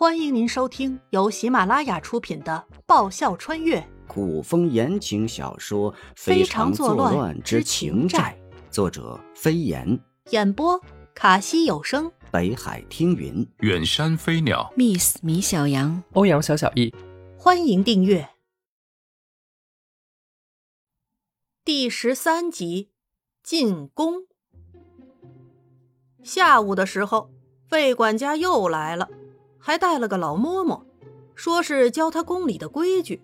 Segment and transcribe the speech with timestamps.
[0.00, 8.38] 欢迎您收听由喜马拉雅出品的《爆笑穿越古风言情小说《非常作乱乱之之情债情债》，
[8.72, 9.86] 作者飞檐，》，
[10.30, 10.80] 演播
[11.14, 12.10] 卡西有声。
[12.30, 13.46] 北海听云。
[13.58, 16.94] 远山飞鸟，Miss 米小羊，欧阳小小易，
[17.36, 18.30] 欢迎订阅
[21.62, 22.88] 第十三集
[23.42, 24.22] 进宫。
[26.22, 27.30] 下午的时候，
[27.68, 29.10] 费管家又来了，
[29.60, 30.82] 还带了个老嬷嬷，
[31.34, 33.22] 说是教他宫里的规矩。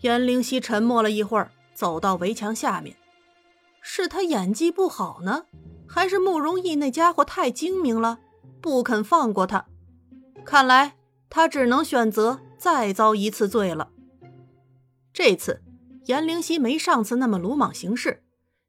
[0.00, 2.96] 颜灵犀沉默了一会儿，走到围墙下面。
[3.80, 5.44] 是他演技不好呢，
[5.86, 8.18] 还是慕容逸那家伙太精明了，
[8.60, 9.66] 不肯放过他？
[10.44, 10.96] 看来
[11.28, 13.90] 他只能选择再遭一次罪了。
[15.12, 15.62] 这次
[16.06, 18.22] 颜灵犀没上次那么鲁莽行事，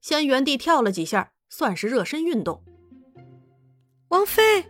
[0.00, 2.62] 先原地跳了几下，算是热身运动。
[4.08, 4.66] 王妃，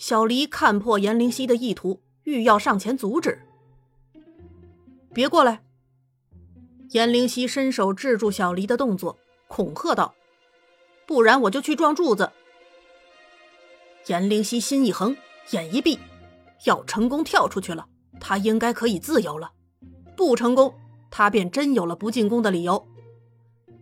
[0.00, 3.38] 小黎看破颜灵犀的意图，欲要上前阻止。
[5.12, 5.62] 别过来！
[6.92, 10.14] 颜灵犀伸手制住小黎的动作，恐吓道
[11.06, 12.32] ：“不然我就去撞柱子。”
[14.08, 15.14] 颜灵犀心一横，
[15.50, 15.98] 眼一闭，
[16.64, 17.86] 要成功跳出去了，
[18.18, 19.48] 他应该可以自由了；
[20.16, 20.72] 不成功，
[21.10, 22.88] 他便真有了不进宫的理由。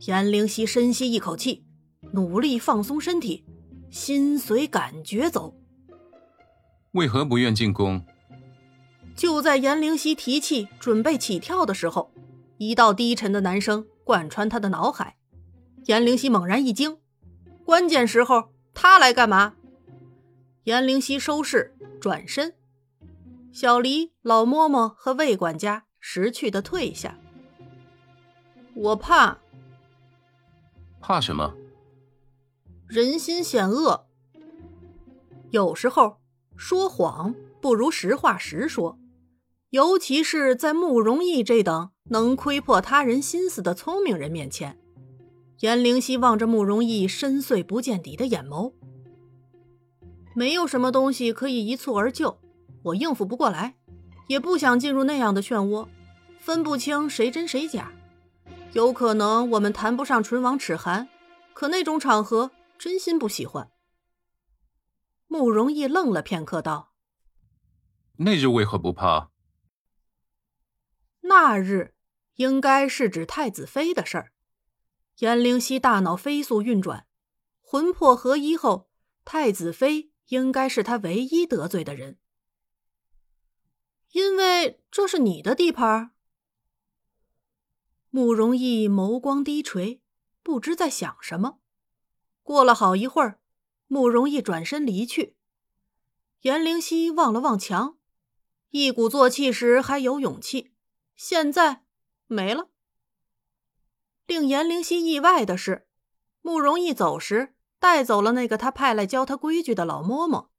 [0.08, 1.64] 颜灵犀深吸一口气，
[2.12, 3.44] 努力放松身体，
[3.88, 5.54] 心随感觉走。
[6.98, 8.04] 为何不愿进宫？
[9.14, 12.10] 就在颜灵犀提气准备起跳的时候，
[12.56, 15.16] 一道低沉的男声贯穿他的脑海。
[15.84, 16.98] 颜灵犀猛然一惊，
[17.64, 19.54] 关键时候他来干嘛？
[20.64, 22.56] 颜灵犀收势，转身。
[23.52, 27.16] 小黎、老嬷嬷和魏管家识趣的退下。
[28.74, 29.38] 我怕
[31.00, 31.54] 怕什么？
[32.88, 34.08] 人心险恶，
[35.50, 36.18] 有时候
[36.58, 38.98] 说谎不如实话实说，
[39.70, 44.76] 尤其是在慕容逸这等能窥破他人心思的聪明人面前。
[45.60, 48.72] 颜灵犀望着慕容逸深邃不见底的眼眸，
[50.34, 52.38] 没有什么东西可以一蹴而就，
[52.82, 53.76] 我应付不过来，
[54.26, 55.86] 也不想进入那样的漩涡，
[56.40, 57.92] 分不清谁真谁假。
[58.72, 61.08] 有可能我们谈不上唇亡齿寒，
[61.54, 63.68] 可那种场合真心不喜欢。
[65.28, 66.92] 慕容逸愣了片刻，道
[68.16, 69.30] 那日为何不怕
[71.20, 71.94] ？：“那日
[72.36, 74.32] 应该是指太子妃的事儿。”
[75.18, 77.06] 颜灵犀大脑飞速运转，
[77.60, 78.88] 魂魄合一后，
[79.24, 82.18] 太子妃应该是他唯一得罪的人，
[84.12, 86.10] 因为这是你的地盘儿。
[88.10, 90.00] 慕容逸眸光低垂，
[90.42, 91.58] 不知在想什么。
[92.42, 93.40] 过了好一会儿，
[93.88, 95.34] 慕容逸转身离去。
[96.42, 97.98] 颜灵犀望了望墙，
[98.70, 100.72] 一鼓作气时还有勇气，
[101.16, 101.82] 现在
[102.28, 102.70] 没了。
[104.26, 105.88] 令颜灵犀意外的是，
[106.40, 110.50] 慕容逸走时带走了那个他派来教他规矩的老嬷嬷，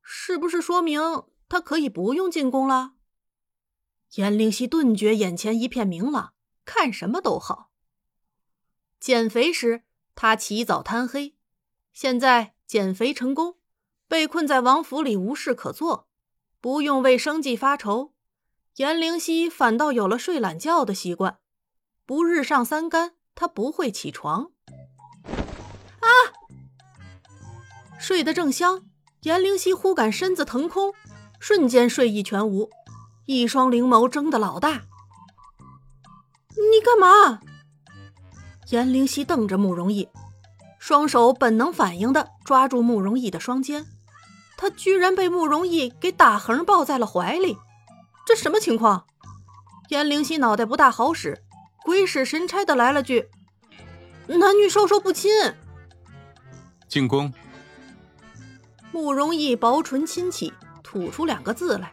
[0.00, 1.00] 是不是说明
[1.48, 2.92] 他可以不用进宫了？
[4.14, 6.34] 颜灵犀顿觉眼前一片明朗。
[6.70, 7.70] 看什么都好。
[9.00, 11.34] 减肥时，他起早贪黑；
[11.94, 13.56] 现在减肥成功，
[14.08, 16.06] 被困在王府里无事可做，
[16.60, 18.12] 不用为生计发愁。
[18.76, 21.38] 颜灵犀反倒有了睡懒觉的习惯，
[22.04, 24.50] 不日上三竿，他不会起床。
[25.24, 26.08] 啊！
[27.98, 28.82] 睡得正香，
[29.22, 30.92] 颜灵犀忽感身子腾空，
[31.40, 32.68] 瞬间睡意全无，
[33.24, 34.82] 一双灵眸睁得老大。
[36.50, 37.40] 你干嘛？
[38.68, 40.06] 颜灵犀瞪着慕容逸，
[40.78, 43.86] 双手本能反应的抓住慕容逸的双肩，
[44.56, 47.56] 他居然被慕容逸给打横抱在了怀里，
[48.26, 49.06] 这什么情况？
[49.88, 51.42] 颜灵犀脑袋不大好使，
[51.84, 53.28] 鬼使神差的来了句
[54.28, 55.30] ：“男女授受不亲。”
[56.88, 57.32] 进宫。
[58.92, 60.52] 慕容逸薄唇轻启，
[60.82, 61.92] 吐出两个字来。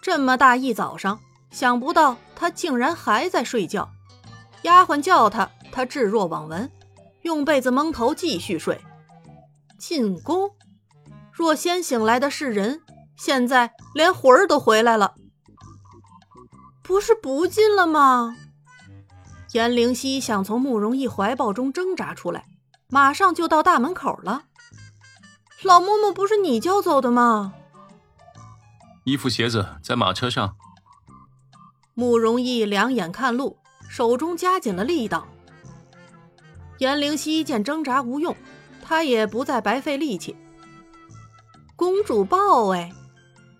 [0.00, 1.20] 这么大一早上。
[1.50, 3.88] 想不到他竟然还在睡觉，
[4.62, 6.68] 丫鬟叫他，他置若罔闻，
[7.24, 8.80] 用被子蒙头继续睡。
[9.76, 10.52] 进宫，
[11.32, 12.80] 若先醒来的是人，
[13.16, 15.14] 现在连魂儿都回来了。
[16.82, 18.36] 不是不进了吗？
[19.52, 22.44] 颜灵犀想从慕容逸怀抱中挣扎出来，
[22.88, 24.44] 马上就到大门口了。
[25.62, 27.54] 老嬷嬷不是你叫走的吗？
[29.04, 30.56] 衣服鞋子在马车上。
[31.94, 35.26] 慕容逸两眼看路，手中加紧了力道。
[36.78, 38.36] 颜灵犀见挣扎无用，
[38.82, 40.36] 他也不再白费力气。
[41.76, 42.92] 公主抱哎，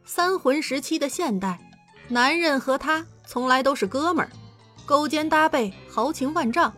[0.05, 1.71] 三魂时期的现代，
[2.09, 4.31] 男人和她从来都是哥们儿，
[4.87, 6.75] 勾肩搭背，豪情万丈。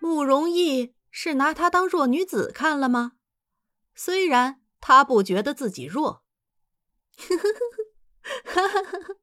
[0.00, 3.12] 慕容易是拿她当弱女子看了吗？
[3.94, 6.22] 虽然他不觉得自己弱。
[7.16, 7.48] 呵呵
[8.44, 9.16] 呵呵呵呵。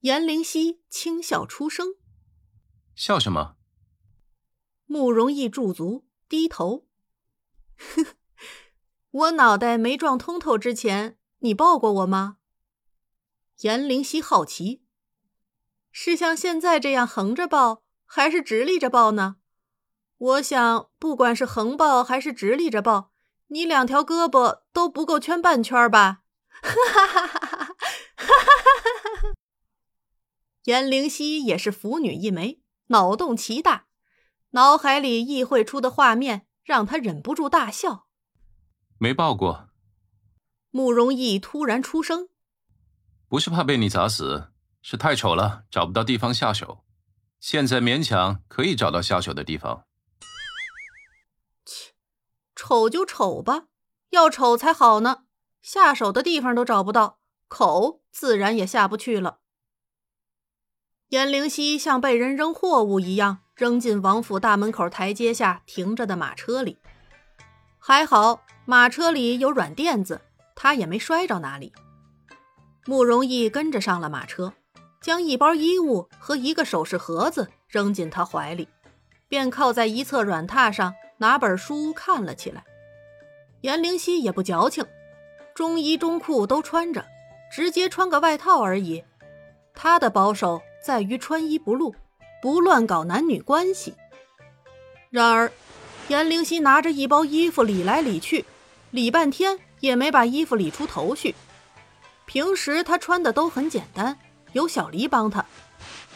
[0.00, 1.94] 颜灵犀轻笑出声
[2.96, 3.56] ：“笑什么？”
[4.92, 6.86] 慕容易驻足，低头
[7.96, 8.14] ：“呵，
[9.10, 12.36] 我脑袋没撞通透之前，你抱过我吗？”
[13.62, 14.84] 颜灵犀好奇
[15.90, 19.36] ：“是像现在这样横着抱，还是直立着抱呢？
[20.18, 23.12] 我想，不管是横抱还是直立着抱，
[23.46, 26.24] 你两条胳膊都不够圈半圈吧？”
[26.62, 27.74] 哈哈哈哈哈！
[28.16, 29.34] 哈哈哈哈！
[30.64, 33.86] 颜灵犀也是腐女一枚，脑洞奇大，
[34.52, 38.06] 脑海里意会出的画面让他忍不住大笑。
[38.98, 39.68] 没抱过。
[40.70, 42.28] 慕容逸突然出声
[43.28, 46.84] ：“不是怕被你砸死，是太丑了，找不到地方下手。
[47.40, 49.86] 现在勉强可以找到下手的地方。”
[51.66, 51.92] 切，
[52.54, 53.66] 丑就丑吧，
[54.10, 55.24] 要丑才好呢。
[55.60, 59.40] 下手的地方都找不到，口自然也下不去了。
[61.08, 66.78] 颜灵犀像被人扔货物一样扔进王府大门口台阶下停着的马车里，
[67.78, 70.20] 还好马车里有软垫子，
[70.54, 71.72] 他也没摔着哪里。
[72.86, 74.52] 慕容易跟着上了马车，
[75.00, 78.68] 将一包衣物和一个首饰盒子扔进他怀里，
[79.28, 82.64] 便靠在一侧软榻上拿本书看了起来。
[83.60, 84.84] 颜灵犀也不矫情。
[85.54, 87.04] 中衣中裤都穿着，
[87.52, 89.04] 直接穿个外套而已。
[89.74, 91.94] 他的保守在于穿衣不露，
[92.42, 93.94] 不乱搞男女关系。
[95.08, 95.50] 然而，
[96.08, 98.44] 颜灵犀拿着一包衣服理来理去，
[98.90, 101.34] 理半天也没把衣服理出头绪。
[102.26, 104.18] 平时他穿的都很简单，
[104.52, 105.44] 有小黎帮他。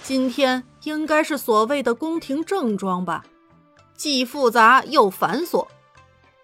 [0.03, 3.25] 今天应该是所谓的宫廷正装吧，
[3.97, 5.67] 既复杂又繁琐。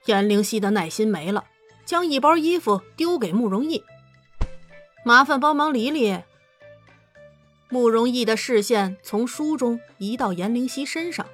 [0.06, 1.44] 颜灵犀的耐心没了。
[1.84, 3.82] 将一包衣服丢给慕容易，
[5.04, 6.22] 麻烦帮忙理理。
[7.72, 11.24] 慕容易的视线从书中移到颜灵犀身上，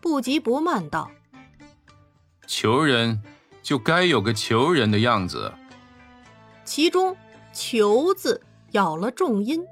[0.00, 1.10] 不急不慢道
[2.46, 3.20] ：“求人
[3.60, 5.52] 就该有个求人的样子。”
[6.64, 7.16] 其中
[7.52, 8.40] “求”字
[8.70, 9.66] 咬了重音。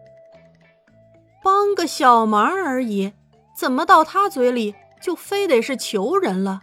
[1.41, 3.13] 帮个小忙而已，
[3.57, 6.63] 怎么到他嘴里就非得是求人了？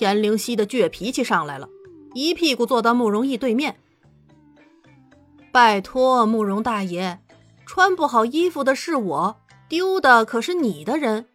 [0.00, 1.68] 颜灵犀的倔脾气上来了。
[2.14, 3.76] 一屁股坐到慕容易对面。
[5.52, 7.20] 拜托，慕容大爷，
[7.74, 11.30] 穿不好衣服的是我，丢的可是你的人，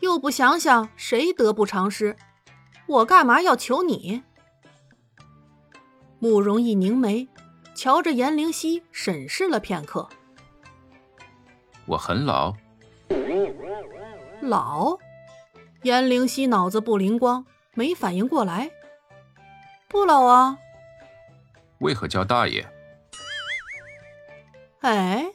[0.00, 2.16] 又不想想谁得不偿失，
[2.88, 4.24] 我干嘛要求你？
[6.18, 7.28] 慕容易凝眉，
[7.76, 10.08] 瞧着颜灵犀，审视了片刻。
[11.86, 12.56] 我很老。
[14.40, 14.98] 老？
[15.84, 18.68] 颜灵犀脑子不灵光，没反应过来。
[19.86, 20.58] 不老啊，
[21.78, 22.66] 为何叫大爷？
[24.80, 25.32] 哎，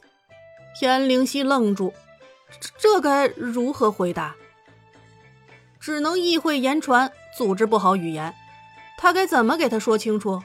[0.82, 1.92] 颜灵犀愣住，
[2.60, 4.36] 这这该如何回答？
[5.80, 8.34] 只能意会言传，组织不好语言，
[8.98, 10.42] 他该怎么给他说清楚？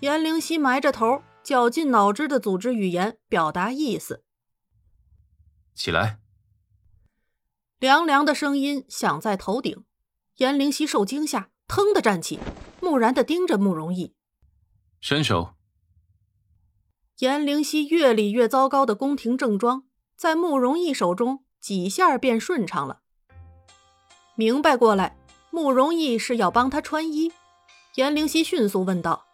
[0.00, 4.22] 颜灵犀埋着头，绞尽脑汁的组织语言，表达意思。
[5.74, 6.18] 起来！
[7.78, 9.84] 凉凉的声音响在头顶，
[10.36, 12.38] 颜灵犀受惊吓，腾的站起。
[12.82, 14.14] 木然的盯着慕容易，
[15.02, 15.54] 伸手。
[17.20, 19.82] 颜灵犀越理越糟糕的宫廷正装，
[20.16, 23.00] 在慕容逸手中几下便顺畅了。
[24.34, 25.18] 明白过来，
[25.50, 27.30] 慕容易是要帮他穿衣。
[27.96, 29.26] 颜灵犀迅速问道：“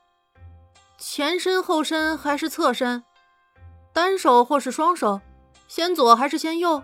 [0.98, 3.04] 前身、后身还是侧身？
[3.92, 5.20] 单手或是双手？
[5.68, 6.82] 先左还是先右？”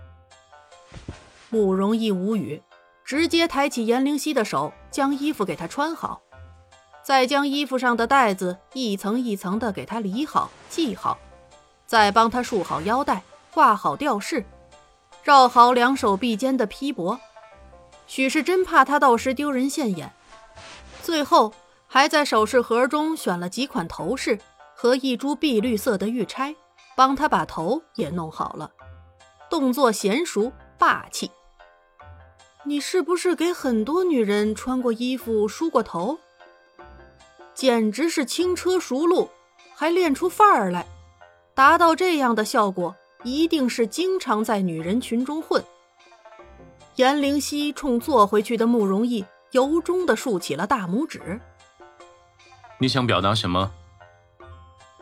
[1.50, 2.62] 慕容易无语，
[3.04, 6.22] 直接抬起颜灵犀的手，将衣服给他穿好。
[7.02, 11.18] 再将衣服上的带子一层一层的给他理好、系好，
[11.84, 14.44] 再帮他束好腰带、挂好吊饰，
[15.24, 17.18] 绕好两手臂间的披帛，
[18.06, 20.12] 许是真怕他到时丢人现眼。
[21.02, 21.52] 最后
[21.88, 24.38] 还在首饰盒中选了几款头饰
[24.76, 26.54] 和一株碧绿色的玉钗，
[26.94, 28.70] 帮他把头也弄好了，
[29.50, 31.30] 动作娴熟霸气。
[32.64, 36.16] 你是不是给很多女人穿过衣服、梳过头？
[37.54, 39.28] 简直是轻车熟路，
[39.74, 40.86] 还练出范儿来。
[41.54, 42.94] 达到这样的效果，
[43.24, 45.62] 一定是经常在女人群中混。
[46.96, 51.40] 颜灵犀冲坐回去的慕容易由衷的竖起了大拇指。
[52.78, 53.70] 你想表达什么？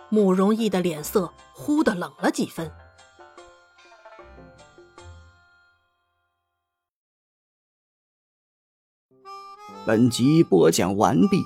[0.09, 2.71] 慕容逸的脸色忽的冷了几分。
[9.87, 11.43] 本集播讲完毕，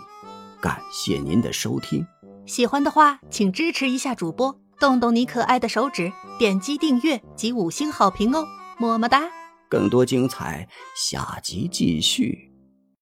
[0.65, 2.03] 感谢您的收听。
[2.47, 8.47] 喜欢的话，请支持一下主播，动动你可爱的手指，点击订阅及五星好评哦，
[8.79, 9.29] 么么哒！
[9.69, 10.67] 更多精彩，
[10.97, 12.54] 下集继续。